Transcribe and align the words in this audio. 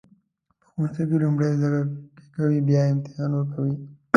په 0.59 0.65
ښوونځي 0.71 1.03
کې 1.09 1.17
لومړی 1.23 1.51
زده 1.61 1.81
کوئ 2.35 2.57
بیا 2.67 2.81
امتحان 2.93 3.31
ورکوئ. 3.33 3.73